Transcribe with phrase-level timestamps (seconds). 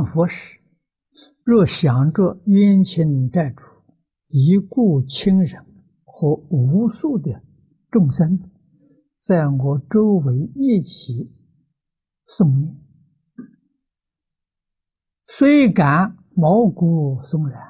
[0.00, 0.58] 念佛时，
[1.44, 3.66] 若想着冤亲债主、
[4.28, 5.62] 已故亲人
[6.04, 7.42] 和无数的
[7.90, 8.40] 众生，
[9.18, 11.30] 在我周围一起
[12.26, 12.74] 诵念，
[15.26, 17.60] 虽感毛骨悚然，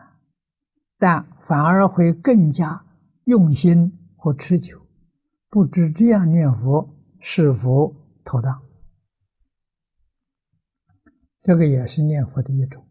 [0.98, 2.84] 但反而会更加
[3.24, 4.80] 用心和持久。
[5.48, 7.92] 不知这样念佛是否
[8.24, 8.70] 妥当？
[11.43, 12.86] 这个也是念佛的一种，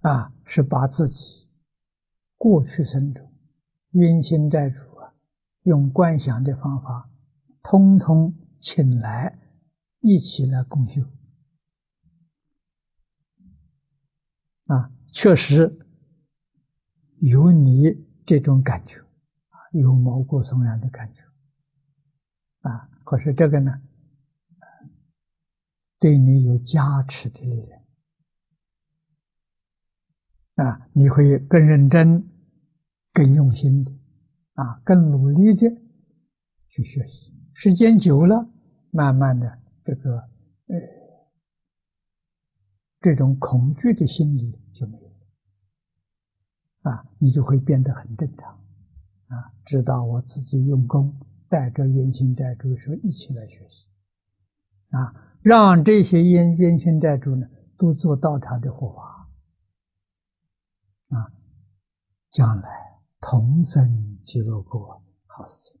[0.00, 1.48] 啊，是把自己
[2.36, 3.32] 过去生中
[3.92, 5.14] 冤亲债主啊，
[5.62, 7.08] 用观想的方法，
[7.62, 9.38] 通通请来
[10.00, 11.02] 一起来共修，
[14.66, 15.78] 啊，确实
[17.20, 18.98] 有你这种感觉，
[19.50, 21.22] 啊，有毛骨悚然的感觉，
[22.62, 23.80] 啊，可是这个呢？
[26.00, 27.80] 对你有加持的力量
[30.54, 32.28] 啊，你会更认真、
[33.12, 33.92] 更用心的
[34.54, 35.68] 啊，更努力的
[36.68, 37.32] 去学习。
[37.52, 38.50] 时间久了，
[38.90, 40.16] 慢慢的，这个
[40.68, 40.76] 呃，
[43.00, 48.52] 这种恐惧的心理就没有了啊，你就会变得很正常
[49.26, 53.86] 啊，知道我自己用功，带着冤亲债主说一起来学习
[54.90, 55.26] 啊。
[55.42, 57.46] 让这些冤冤亲债主呢，
[57.78, 59.28] 都做道场的护法
[61.08, 61.32] 啊，
[62.28, 62.68] 将来
[63.20, 65.79] 同生极乐国，好事情。